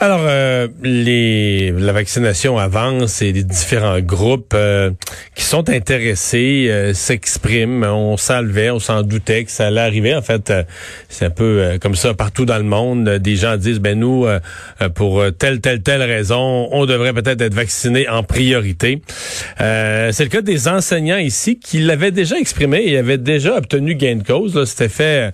Alors, 0.00 0.20
euh, 0.22 0.68
les, 0.80 1.72
la 1.72 1.92
vaccination 1.92 2.56
avance 2.56 3.20
et 3.20 3.32
les 3.32 3.42
différents 3.42 3.98
groupes 3.98 4.54
euh, 4.54 4.92
qui 5.34 5.42
sont 5.42 5.68
intéressés 5.68 6.68
euh, 6.70 6.94
s'expriment. 6.94 7.82
On 7.82 8.16
s'enlevait, 8.16 8.70
on 8.70 8.78
s'en 8.78 9.02
doutait 9.02 9.42
que 9.42 9.50
ça 9.50 9.66
allait 9.66 9.80
arriver. 9.80 10.14
En 10.14 10.22
fait, 10.22 10.50
euh, 10.50 10.62
c'est 11.08 11.24
un 11.24 11.30
peu 11.30 11.44
euh, 11.44 11.78
comme 11.78 11.96
ça 11.96 12.14
partout 12.14 12.44
dans 12.44 12.58
le 12.58 12.62
monde. 12.62 13.08
Des 13.08 13.34
gens 13.34 13.56
disent, 13.56 13.80
ben 13.80 13.98
nous, 13.98 14.24
euh, 14.24 14.38
pour 14.94 15.20
telle, 15.36 15.60
telle, 15.60 15.82
telle 15.82 16.02
raison, 16.02 16.68
on 16.70 16.86
devrait 16.86 17.12
peut-être 17.12 17.40
être 17.40 17.54
vacciné 17.54 18.08
en 18.08 18.22
priorité. 18.22 19.02
C'est 19.58 20.20
le 20.20 20.28
cas 20.28 20.42
des 20.42 20.68
enseignants 20.68 21.18
ici 21.18 21.58
qui 21.58 21.80
l'avaient 21.80 22.12
déjà 22.12 22.38
exprimé 22.38 22.84
et 22.86 22.98
avaient 22.98 23.18
déjà 23.18 23.56
obtenu 23.56 23.96
gain 23.96 24.14
de 24.14 24.22
cause. 24.22 24.64
C'était 24.64 24.88
fait 24.88 25.32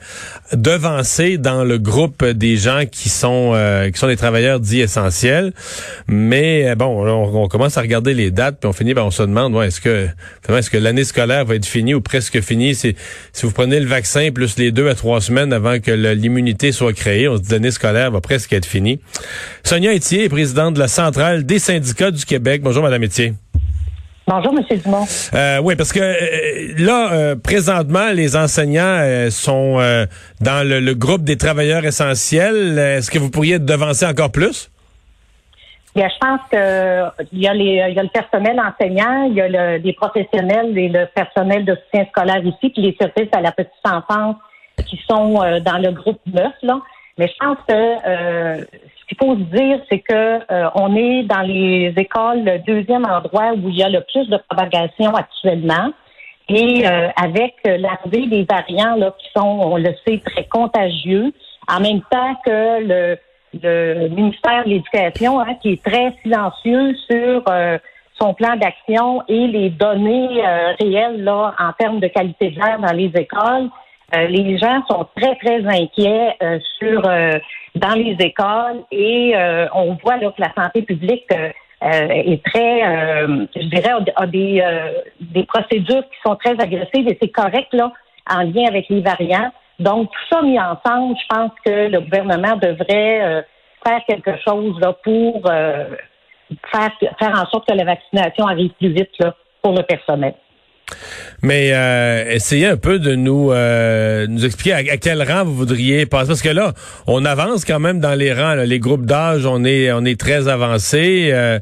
devancer 0.54 1.36
dans 1.36 1.64
le 1.64 1.78
groupe 1.78 2.24
des 2.24 2.56
gens 2.56 2.84
qui 2.90 3.10
sont 3.10 3.52
qui 3.92 3.98
sont 3.98 4.06
des 4.08 4.16
travailleurs 4.16 4.53
dits 4.60 4.80
essentiels. 4.80 5.52
Mais 6.08 6.68
euh, 6.68 6.74
bon, 6.74 7.06
on, 7.06 7.44
on 7.44 7.48
commence 7.48 7.76
à 7.76 7.80
regarder 7.80 8.14
les 8.14 8.30
dates, 8.30 8.58
puis 8.60 8.68
on 8.68 8.72
finit, 8.72 8.94
ben, 8.94 9.02
on 9.02 9.10
se 9.10 9.22
demande, 9.22 9.54
ouais, 9.54 9.68
est-ce 9.68 9.80
que 9.80 10.08
est-ce 10.48 10.70
que 10.70 10.78
l'année 10.78 11.04
scolaire 11.04 11.44
va 11.44 11.56
être 11.56 11.66
finie 11.66 11.94
ou 11.94 12.00
presque 12.00 12.40
finie? 12.40 12.74
C'est 12.74 12.96
si 13.32 13.46
vous 13.46 13.52
prenez 13.52 13.80
le 13.80 13.86
vaccin 13.86 14.30
plus 14.32 14.56
les 14.56 14.72
deux 14.72 14.88
à 14.88 14.94
trois 14.94 15.20
semaines 15.20 15.52
avant 15.52 15.80
que 15.80 15.90
l'immunité 15.90 16.72
soit 16.72 16.92
créée, 16.92 17.28
on 17.28 17.36
se 17.36 17.42
dit 17.42 17.52
l'année 17.52 17.70
scolaire 17.70 18.10
va 18.10 18.20
presque 18.20 18.52
être 18.52 18.66
finie. 18.66 19.00
Sonia 19.62 19.94
Etier 19.94 20.24
est 20.24 20.28
présidente 20.28 20.74
de 20.74 20.80
la 20.80 20.88
centrale 20.88 21.44
des 21.44 21.58
syndicats 21.58 22.10
du 22.10 22.24
Québec. 22.24 22.62
Bonjour, 22.62 22.82
Madame 22.82 23.04
Etier. 23.04 23.34
Bonjour, 24.26 24.54
M. 24.56 24.78
Dumont. 24.82 25.04
Euh, 25.34 25.58
oui, 25.62 25.76
parce 25.76 25.92
que 25.92 26.00
euh, 26.00 26.74
là, 26.78 27.12
euh, 27.12 27.36
présentement, 27.36 28.10
les 28.12 28.36
enseignants 28.36 28.82
euh, 29.00 29.28
sont 29.28 29.78
euh, 29.78 30.06
dans 30.40 30.66
le, 30.66 30.80
le 30.80 30.94
groupe 30.94 31.24
des 31.24 31.36
travailleurs 31.36 31.84
essentiels. 31.84 32.78
Euh, 32.78 32.98
Est-ce 32.98 33.10
que 33.10 33.18
vous 33.18 33.30
pourriez 33.30 33.58
devancer 33.58 34.06
encore 34.06 34.32
plus? 34.32 34.70
Bien, 35.94 36.08
je 36.08 36.18
pense 36.18 36.40
que 36.50 37.24
il 37.32 37.40
y 37.40 37.46
a 37.46 37.54
les, 37.54 37.84
il 37.88 37.94
y 37.94 37.98
a 37.98 38.02
le 38.02 38.08
personnel 38.08 38.58
enseignant, 38.58 39.24
il 39.28 39.34
y 39.34 39.40
a 39.42 39.48
le, 39.48 39.82
les 39.82 39.92
professionnels 39.92 40.76
et 40.76 40.88
le 40.88 41.06
personnel 41.14 41.64
de 41.66 41.76
soutien 41.84 42.06
scolaire 42.06 42.44
ici, 42.44 42.70
puis 42.70 42.82
les 42.82 42.96
services 42.98 43.32
à 43.32 43.40
la 43.42 43.52
petite 43.52 43.70
enfance 43.84 44.36
qui 44.88 44.98
sont 45.08 45.40
euh, 45.40 45.60
dans 45.60 45.78
le 45.78 45.92
groupe 45.92 46.20
9, 46.26 46.50
là. 46.62 46.80
Mais 47.16 47.28
je 47.28 47.34
pense 47.38 47.58
que 47.68 47.74
euh, 47.74 48.64
ce 49.04 49.08
qu'il 49.08 49.18
faut 49.18 49.34
se 49.34 49.56
dire, 49.56 49.80
c'est 49.90 49.98
que 49.98 50.12
euh, 50.50 50.70
on 50.74 50.96
est 50.96 51.24
dans 51.24 51.42
les 51.42 51.92
écoles 51.96 52.44
le 52.44 52.58
deuxième 52.60 53.04
endroit 53.04 53.52
où 53.52 53.68
il 53.68 53.76
y 53.76 53.82
a 53.82 53.88
le 53.88 54.00
plus 54.12 54.26
de 54.28 54.38
propagation 54.48 55.14
actuellement. 55.14 55.92
Et 56.48 56.86
euh, 56.86 57.08
avec 57.16 57.54
l'arrivée 57.64 58.26
des 58.26 58.44
variants 58.44 58.96
là, 58.96 59.14
qui 59.18 59.28
sont, 59.34 59.46
on 59.46 59.76
le 59.76 59.94
sait, 60.06 60.20
très 60.24 60.44
contagieux, 60.44 61.32
en 61.68 61.80
même 61.80 62.02
temps 62.10 62.34
que 62.44 62.82
le, 62.82 63.18
le 63.62 64.08
ministère 64.08 64.64
de 64.64 64.70
l'Éducation, 64.70 65.40
hein, 65.40 65.54
qui 65.62 65.72
est 65.72 65.82
très 65.82 66.12
silencieux 66.22 66.94
sur 67.10 67.42
euh, 67.48 67.78
son 68.20 68.34
plan 68.34 68.56
d'action 68.56 69.22
et 69.28 69.46
les 69.46 69.70
données 69.70 70.46
euh, 70.46 70.72
réelles 70.80 71.24
là, 71.24 71.54
en 71.58 71.72
termes 71.78 72.00
de 72.00 72.08
qualité 72.08 72.50
de 72.50 72.56
l'air 72.56 72.78
dans 72.78 72.92
les 72.92 73.10
écoles. 73.14 73.70
Euh, 74.14 74.26
les 74.28 74.58
gens 74.58 74.82
sont 74.88 75.06
très, 75.16 75.34
très 75.36 75.64
inquiets 75.66 76.36
euh, 76.42 76.58
sur 76.78 77.06
euh, 77.06 77.38
dans 77.74 77.94
les 77.94 78.16
écoles 78.20 78.84
et 78.90 79.32
euh, 79.34 79.66
on 79.74 79.94
voit 80.02 80.16
là, 80.16 80.30
que 80.30 80.40
la 80.40 80.52
santé 80.54 80.82
publique 80.82 81.26
euh, 81.32 81.50
euh, 81.82 82.08
est 82.08 82.42
très, 82.44 82.86
euh, 82.86 83.46
je 83.54 83.66
dirais, 83.66 83.90
a, 84.16 84.26
des, 84.26 84.62
euh, 84.64 84.92
des 85.20 85.44
procédures 85.44 86.02
qui 86.02 86.16
sont 86.24 86.36
très 86.36 86.52
agressives 86.52 87.08
et 87.08 87.18
c'est 87.20 87.30
correct 87.30 87.72
là 87.72 87.92
en 88.30 88.42
lien 88.42 88.66
avec 88.68 88.88
les 88.88 89.00
variants. 89.00 89.50
Donc, 89.80 90.10
tout 90.10 90.34
ça 90.34 90.42
mis 90.42 90.58
ensemble, 90.58 91.16
je 91.20 91.26
pense 91.28 91.50
que 91.64 91.88
le 91.88 92.00
gouvernement 92.00 92.56
devrait 92.56 93.22
euh, 93.22 93.42
faire 93.84 94.00
quelque 94.06 94.38
chose 94.46 94.78
là, 94.80 94.94
pour 95.02 95.42
faire, 95.42 96.90
faire 97.18 97.32
en 97.32 97.44
sorte 97.50 97.68
que 97.68 97.74
la 97.74 97.84
vaccination 97.84 98.46
arrive 98.46 98.70
plus 98.78 98.90
vite 98.90 99.10
là, 99.18 99.34
pour 99.62 99.74
le 99.74 99.82
personnel. 99.82 100.34
Mais 101.42 101.70
euh, 101.72 102.30
essayez 102.30 102.66
un 102.66 102.76
peu 102.76 102.98
de 102.98 103.14
nous 103.14 103.52
euh, 103.52 104.26
nous 104.28 104.44
expliquer 104.44 104.72
à, 104.72 104.96
quel 104.96 105.22
rang 105.22 105.44
vous 105.44 105.54
voudriez 105.54 106.06
passer 106.06 106.28
parce 106.28 106.42
que 106.42 106.48
là, 106.48 106.72
on 107.06 107.24
avance 107.24 107.64
quand 107.64 107.80
même 107.80 108.00
dans 108.00 108.14
les 108.14 108.32
rangs. 108.32 108.54
là. 108.54 108.64
Les 108.64 108.78
groupes 108.78 109.06
d'âge, 109.06 109.46
on 109.46 109.64
est 109.64 109.92
on 109.92 110.04
est 110.04 110.18
très 110.18 110.48
avancé. 110.48 111.30
Euh, 111.32 111.58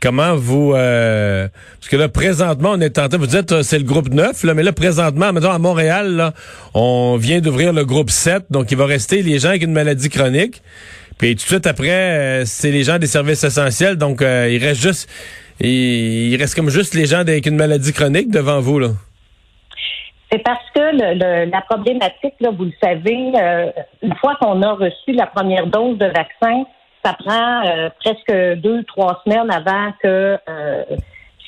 comment 0.00 0.34
vous 0.34 0.72
euh, 0.74 1.48
parce 1.78 1.88
que 1.88 1.96
là 1.96 2.08
présentement 2.08 2.72
on 2.72 2.80
est 2.80 2.90
tenté 2.90 3.16
vous 3.18 3.26
dites 3.26 3.52
euh, 3.52 3.62
c'est 3.62 3.78
le 3.78 3.84
groupe 3.84 4.08
9 4.08 4.44
là 4.44 4.54
mais 4.54 4.62
là 4.62 4.72
présentement 4.72 5.32
mettons 5.32 5.50
à 5.50 5.58
Montréal 5.58 6.16
là, 6.16 6.34
on 6.72 7.16
vient 7.16 7.40
d'ouvrir 7.40 7.72
le 7.72 7.84
groupe 7.84 8.10
7 8.10 8.44
donc 8.50 8.70
il 8.70 8.78
va 8.78 8.86
rester 8.86 9.22
les 9.22 9.38
gens 9.38 9.50
avec 9.50 9.62
une 9.62 9.72
maladie 9.72 10.08
chronique. 10.08 10.62
Puis 11.18 11.36
tout 11.36 11.42
de 11.42 11.48
suite 11.48 11.66
après 11.66 11.90
euh, 11.90 12.44
c'est 12.46 12.70
les 12.70 12.82
gens 12.82 12.98
des 12.98 13.06
services 13.06 13.44
essentiels 13.44 13.96
donc 13.96 14.22
euh, 14.22 14.48
il 14.50 14.64
reste 14.64 14.80
juste 14.80 15.08
il, 15.60 16.36
reste 16.36 16.54
comme 16.54 16.70
juste 16.70 16.94
les 16.94 17.06
gens 17.06 17.18
avec 17.18 17.46
une 17.46 17.56
maladie 17.56 17.92
chronique 17.92 18.30
devant 18.30 18.60
vous 18.60 18.78
là. 18.78 18.88
C'est 20.32 20.38
parce 20.38 20.64
que 20.74 20.80
le, 20.80 21.50
la 21.50 21.60
problématique, 21.62 22.34
là, 22.38 22.50
vous 22.50 22.66
le 22.66 22.72
savez, 22.80 23.32
euh, 23.34 23.70
une 24.00 24.14
fois 24.14 24.36
qu'on 24.40 24.62
a 24.62 24.74
reçu 24.74 25.12
la 25.12 25.26
première 25.26 25.66
dose 25.66 25.98
de 25.98 26.06
vaccin, 26.06 26.64
ça 27.04 27.14
prend 27.14 27.66
euh, 27.66 27.90
presque 27.98 28.60
deux, 28.60 28.84
trois 28.84 29.20
semaines 29.24 29.50
avant 29.50 29.92
que 30.00 30.38
euh, 30.48 30.84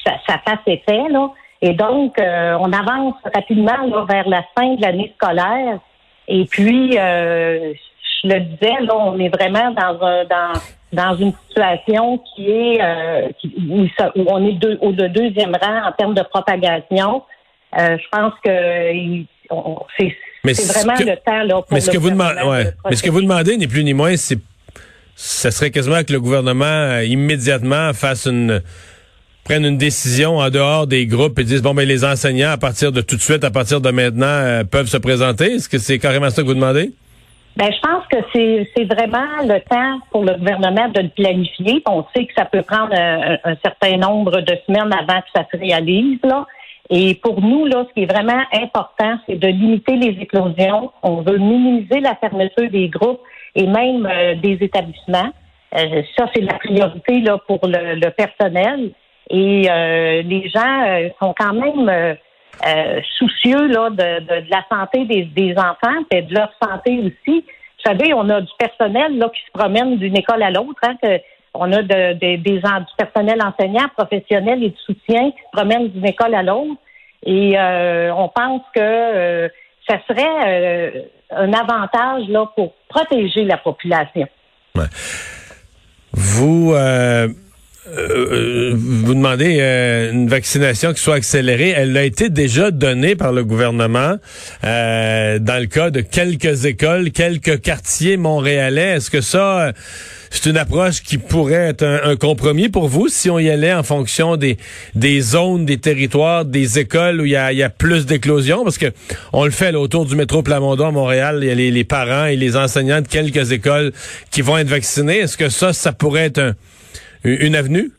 ça, 0.04 0.38
fasse 0.44 0.58
effet. 0.66 1.08
Là. 1.10 1.30
Et 1.60 1.74
donc, 1.74 2.16
on 2.18 2.72
avance 2.72 3.14
rapidement 3.32 4.04
vers 4.06 4.28
la 4.28 4.42
fin 4.56 4.74
de 4.74 4.82
l'année 4.82 5.14
scolaire. 5.14 5.78
Et 6.26 6.44
puis, 6.46 6.94
je 6.94 7.76
le 8.24 8.40
disais, 8.40 8.80
là, 8.80 8.96
on 8.96 9.16
est 9.20 9.28
vraiment 9.28 9.70
dans 9.70 10.04
un, 10.04 10.24
dans 10.24 10.58
dans 10.92 11.16
une 11.16 11.32
situation 11.48 12.18
qui 12.18 12.50
est 12.50 12.82
euh, 12.82 13.28
qui- 13.40 13.54
où, 13.70 13.86
ça- 13.98 14.12
où 14.16 14.24
on 14.28 14.46
est 14.46 14.52
deux, 14.52 14.78
au 14.80 14.92
de 14.92 15.06
deuxième 15.08 15.56
rang 15.60 15.88
en 15.88 15.92
termes 15.92 16.14
de 16.14 16.22
propagation. 16.22 17.22
Euh, 17.78 17.96
je 17.96 18.08
pense 18.10 18.34
que 18.44 18.50
c'est 20.52 20.72
vraiment 20.72 20.94
que- 20.96 21.04
le 21.04 21.16
temps 21.24 21.42
là 21.44 21.54
pour 21.62 21.66
Mais 21.72 21.80
ce 21.80 21.88
le 21.88 21.92
que 21.94 21.98
vous 21.98 22.10
demandez, 22.10 22.42
ouais. 22.42 22.64
de 22.64 22.72
Mais 22.90 22.96
ce 22.96 23.02
que 23.02 23.10
vous 23.10 23.22
demandez 23.22 23.56
n'est 23.56 23.68
plus 23.68 23.84
ni 23.84 23.94
moins, 23.94 24.16
c'est, 24.16 24.38
ça 25.16 25.50
serait 25.50 25.70
quasiment 25.70 26.02
que 26.04 26.12
le 26.12 26.20
gouvernement 26.20 26.64
euh, 26.64 27.04
immédiatement 27.04 27.92
fasse 27.94 28.26
une, 28.26 28.60
prenne 29.44 29.64
une 29.64 29.78
décision 29.78 30.38
en 30.38 30.50
dehors 30.50 30.86
des 30.86 31.06
groupes 31.06 31.38
et 31.38 31.44
dise 31.44 31.62
bon 31.62 31.74
ben 31.74 31.86
les 31.88 32.04
enseignants 32.04 32.50
à 32.50 32.58
partir 32.58 32.92
de 32.92 33.00
tout 33.00 33.16
de 33.16 33.20
suite, 33.22 33.44
à 33.44 33.50
partir 33.50 33.80
de 33.80 33.90
maintenant, 33.90 34.26
euh, 34.26 34.64
peuvent 34.64 34.86
se 34.88 34.98
présenter. 34.98 35.54
Est-ce 35.54 35.68
que 35.68 35.78
c'est 35.78 35.98
carrément 35.98 36.28
ça 36.30 36.42
que 36.42 36.46
vous 36.46 36.54
demandez? 36.54 36.92
Ben, 37.56 37.70
je 37.70 37.80
pense 37.80 38.06
que 38.06 38.16
c'est 38.32 38.84
vraiment 38.84 39.42
le 39.44 39.60
temps 39.60 40.00
pour 40.10 40.24
le 40.24 40.34
gouvernement 40.34 40.88
de 40.88 41.02
le 41.02 41.08
planifier. 41.10 41.82
On 41.86 42.04
sait 42.14 42.24
que 42.24 42.32
ça 42.34 42.46
peut 42.46 42.62
prendre 42.62 42.94
un, 42.94 43.36
un 43.44 43.56
certain 43.62 43.98
nombre 43.98 44.40
de 44.40 44.56
semaines 44.66 44.92
avant 44.92 45.20
que 45.20 45.28
ça 45.34 45.44
se 45.52 45.58
réalise. 45.58 46.18
Là. 46.24 46.46
Et 46.88 47.14
pour 47.14 47.40
nous, 47.40 47.66
là, 47.66 47.84
ce 47.88 47.94
qui 47.94 48.02
est 48.02 48.12
vraiment 48.12 48.42
important, 48.52 49.18
c'est 49.26 49.36
de 49.38 49.48
limiter 49.48 49.96
les 49.96 50.20
éclosions. 50.20 50.92
On 51.02 51.22
veut 51.22 51.38
minimiser 51.38 52.00
la 52.00 52.14
fermeture 52.16 52.70
des 52.70 52.88
groupes 52.88 53.20
et 53.54 53.66
même 53.66 54.06
euh, 54.10 54.34
des 54.36 54.58
établissements. 54.60 55.30
Euh, 55.74 56.02
ça, 56.16 56.28
c'est 56.34 56.42
la 56.42 56.54
priorité 56.54 57.20
là, 57.20 57.38
pour 57.46 57.60
le, 57.66 57.94
le 57.94 58.10
personnel. 58.10 58.92
Et 59.30 59.70
euh, 59.70 60.22
les 60.22 60.48
gens 60.48 60.84
euh, 60.86 61.08
sont 61.20 61.34
quand 61.38 61.54
même 61.54 62.16
euh, 62.66 63.00
soucieux 63.18 63.66
là, 63.68 63.90
de, 63.90 64.50
la 64.50 64.64
santé 64.70 65.04
des, 65.04 65.54
enfants 65.56 66.04
et 66.10 66.22
de 66.22 66.34
leur 66.34 66.52
santé 66.62 66.98
aussi. 66.98 67.44
Vous 67.44 67.90
savez, 67.90 68.14
on 68.14 68.28
a 68.28 68.40
du 68.40 68.52
personnel 68.58 69.18
là, 69.18 69.28
qui 69.28 69.40
se 69.44 69.50
promène 69.52 69.96
d'une 69.96 70.16
école 70.16 70.42
à 70.42 70.50
l'autre. 70.50 70.80
Hein, 70.84 71.18
on 71.54 71.72
a 71.72 71.82
de, 71.82 72.12
de- 72.14 72.36
des 72.36 72.36
du 72.36 72.62
personnel 72.96 73.40
enseignant, 73.42 73.88
professionnel 73.96 74.62
et 74.62 74.70
de 74.70 74.76
soutien 74.86 75.30
qui 75.32 75.38
se 75.38 75.50
promènent 75.52 75.88
d'une 75.88 76.06
école 76.06 76.34
à 76.34 76.42
l'autre. 76.42 76.80
Et 77.24 77.58
euh, 77.58 78.12
on 78.14 78.28
pense 78.28 78.62
que 78.74 78.80
euh, 78.80 79.48
ça 79.88 79.98
serait 80.08 80.46
euh, 80.46 81.02
un 81.30 81.52
avantage 81.52 82.28
là, 82.28 82.46
pour 82.54 82.74
protéger 82.88 83.44
la 83.44 83.58
population. 83.58 84.26
Vous, 86.12 86.74
euh, 87.88 88.26
euh, 88.30 88.72
vous 88.76 89.14
demandez 89.14 89.56
euh, 89.58 90.12
une 90.12 90.28
vaccination 90.28 90.92
qui 90.92 91.02
soit 91.02 91.16
accélérée. 91.16 91.70
Elle 91.70 91.96
a 91.96 92.04
été 92.04 92.28
déjà 92.30 92.70
donnée 92.70 93.16
par 93.16 93.32
le 93.32 93.44
gouvernement 93.44 94.18
euh, 94.62 95.40
dans 95.40 95.60
le 95.60 95.66
cas 95.66 95.90
de 95.90 96.00
quelques 96.00 96.64
écoles, 96.64 97.10
quelques 97.10 97.60
quartiers 97.60 98.16
montréalais. 98.16 98.90
Est-ce 98.90 99.10
que 99.10 99.20
ça, 99.20 99.72
c'est 100.30 100.48
une 100.48 100.58
approche 100.58 101.02
qui 101.02 101.18
pourrait 101.18 101.70
être 101.70 101.82
un, 101.82 102.14
compromis 102.14 102.68
pour 102.68 102.86
vous 102.86 103.08
si 103.08 103.28
on 103.30 103.40
y 103.40 103.50
allait 103.50 103.74
en 103.74 103.82
fonction 103.82 104.36
des, 104.36 104.58
des 104.94 105.20
zones, 105.20 105.66
des 105.66 105.78
territoires, 105.78 106.44
des 106.44 106.78
écoles 106.78 107.20
où 107.20 107.24
il 107.24 107.32
y 107.32 107.36
a, 107.36 107.52
y 107.52 107.64
a 107.64 107.70
plus 107.70 108.06
d'éclosions? 108.06 108.62
Parce 108.62 108.78
que 108.78 108.92
on 109.32 109.44
le 109.44 109.50
fait 109.50 109.72
là, 109.72 109.80
autour 109.80 110.06
du 110.06 110.14
métro 110.14 110.44
Plamondon 110.44 110.86
à 110.86 110.92
Montréal. 110.92 111.40
Il 111.42 111.48
y 111.48 111.50
a 111.50 111.54
les, 111.56 111.72
les 111.72 111.84
parents 111.84 112.26
et 112.26 112.36
les 112.36 112.56
enseignants 112.56 113.00
de 113.00 113.08
quelques 113.08 113.50
écoles 113.50 113.92
qui 114.30 114.40
vont 114.40 114.56
être 114.56 114.68
vaccinés. 114.68 115.18
Est-ce 115.18 115.36
que 115.36 115.48
ça, 115.48 115.72
ça 115.72 115.92
pourrait 115.92 116.26
être 116.26 116.38
un 116.38 116.54
une 117.24 117.54
avenue? 117.54 117.92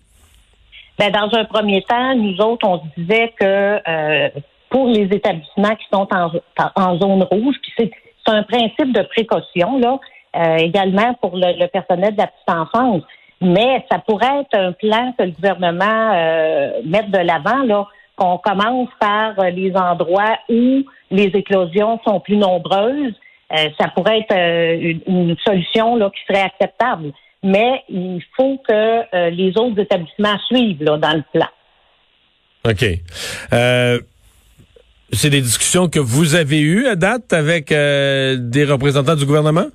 Ben, 0.99 1.11
dans 1.11 1.29
un 1.37 1.45
premier 1.45 1.81
temps, 1.83 2.15
nous 2.15 2.37
autres, 2.37 2.67
on 2.67 2.79
se 2.79 3.01
disait 3.01 3.33
que 3.39 3.79
euh, 3.87 4.29
pour 4.69 4.87
les 4.87 5.03
établissements 5.05 5.75
qui 5.75 5.85
sont 5.91 6.07
en, 6.13 6.31
en 6.75 6.99
zone 6.99 7.23
rouge, 7.23 7.55
puis 7.61 7.73
c'est 7.77 7.91
un 8.27 8.43
principe 8.43 8.93
de 8.93 9.01
précaution, 9.01 9.79
là, 9.79 9.99
euh, 10.35 10.57
également 10.57 11.13
pour 11.15 11.35
le, 11.35 11.65
personnel 11.67 12.13
de 12.13 12.19
la 12.19 12.27
petite 12.27 12.49
enfance. 12.49 13.03
Mais 13.41 13.83
ça 13.91 13.99
pourrait 13.99 14.41
être 14.41 14.55
un 14.55 14.71
plan 14.71 15.13
que 15.17 15.23
le 15.23 15.31
gouvernement 15.31 16.11
euh, 16.13 16.81
mette 16.85 17.09
de 17.09 17.17
l'avant, 17.17 17.63
là, 17.63 17.87
qu'on 18.15 18.37
commence 18.37 18.89
par 18.99 19.33
les 19.51 19.75
endroits 19.75 20.37
où 20.47 20.83
les 21.09 21.31
éclosions 21.33 21.99
sont 22.05 22.19
plus 22.19 22.37
nombreuses. 22.37 23.13
ça 23.79 23.87
pourrait 23.95 24.19
être 24.19 24.35
une, 24.79 25.01
une, 25.07 25.35
solution 25.43 25.95
là, 25.95 26.11
qui 26.11 26.21
serait 26.27 26.45
acceptable 26.45 27.11
mais 27.43 27.83
il 27.89 28.21
faut 28.35 28.57
que 28.67 28.73
euh, 29.15 29.29
les 29.29 29.57
autres 29.57 29.79
établissements 29.79 30.37
suivent 30.47 30.83
là, 30.83 30.97
dans 30.97 31.13
le 31.13 31.23
plan. 31.33 31.47
OK. 32.65 32.85
Euh, 33.51 33.99
c'est 35.11 35.29
des 35.29 35.41
discussions 35.41 35.89
que 35.89 35.99
vous 35.99 36.35
avez 36.35 36.61
eues 36.61 36.87
à 36.87 36.95
date 36.95 37.33
avec 37.33 37.71
euh, 37.71 38.37
des 38.39 38.63
représentants 38.63 39.15
du 39.15 39.25
gouvernement? 39.25 39.67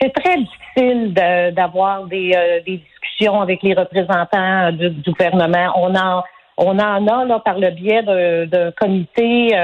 C'est 0.00 0.12
très 0.12 0.38
difficile 0.38 1.14
d'avoir 1.54 2.06
des, 2.06 2.32
discussions 2.66 3.40
avec 3.40 3.62
les 3.62 3.74
représentants 3.74 4.72
du, 4.72 5.12
gouvernement. 5.12 5.72
On 5.76 5.94
en, 5.94 6.24
on 6.56 6.78
en 6.78 7.06
a 7.06 7.24
là, 7.24 7.38
par 7.44 7.58
le 7.58 7.70
biais 7.70 8.02
d'un 8.02 8.72
comité 8.72 9.54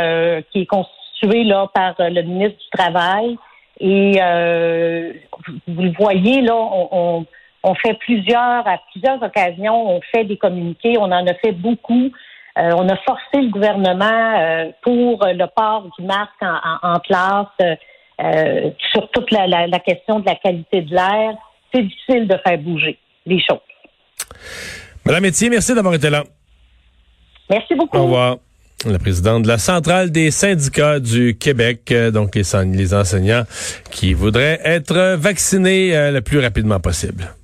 qui 0.52 0.60
est 0.60 0.66
constitué 0.66 1.42
là, 1.44 1.66
par 1.74 1.94
le 1.98 2.22
ministre 2.22 2.58
du 2.58 2.78
Travail 2.78 3.36
et 3.80 4.18
euh, 4.20 5.12
vous 5.66 5.82
le 5.82 5.92
voyez, 5.98 6.40
là, 6.40 6.54
on, 6.54 7.26
on, 7.62 7.74
fait 7.74 7.94
plusieurs, 7.94 8.66
à 8.66 8.78
plusieurs 8.92 9.22
occasions, 9.22 9.96
on 9.96 10.00
fait 10.12 10.24
des 10.24 10.36
communiqués, 10.36 10.96
on 10.98 11.04
en 11.04 11.26
a 11.26 11.34
fait 11.34 11.52
beaucoup. 11.52 12.10
Euh, 12.58 12.70
on 12.76 12.88
a 12.88 12.96
forcé 12.98 13.40
le 13.40 13.50
gouvernement 13.50 14.40
euh, 14.40 14.70
pour 14.82 15.24
le 15.24 15.46
port 15.54 15.88
du 15.98 16.04
masque 16.04 16.42
en, 16.42 16.98
classe, 17.00 17.46
euh, 18.20 18.70
sur 18.90 19.08
toute 19.10 19.30
la, 19.30 19.46
la, 19.46 19.78
question 19.78 20.18
de 20.18 20.26
la 20.26 20.34
qualité 20.34 20.82
de 20.82 20.92
l'air. 20.92 21.34
C'est 21.72 21.82
difficile 21.82 22.26
de 22.26 22.36
faire 22.44 22.58
bouger 22.58 22.98
les 23.26 23.40
choses. 23.40 23.58
Madame 25.04 25.22
Métier, 25.22 25.50
merci 25.50 25.74
d'avoir 25.74 25.94
été 25.94 26.10
là. 26.10 26.24
Merci 27.48 27.74
beaucoup. 27.74 27.96
Au 27.96 28.02
revoir 28.04 28.36
la 28.86 28.98
présidente 28.98 29.42
de 29.42 29.48
la 29.48 29.58
centrale 29.58 30.10
des 30.10 30.30
syndicats 30.30 31.00
du 31.00 31.36
Québec, 31.36 31.90
euh, 31.90 32.10
donc 32.10 32.34
les, 32.34 32.42
les 32.72 32.94
enseignants 32.94 33.44
qui 33.90 34.14
voudraient 34.14 34.60
être 34.64 35.16
vaccinés 35.16 35.96
euh, 35.96 36.12
le 36.12 36.20
plus 36.20 36.38
rapidement 36.38 36.78
possible. 36.78 37.34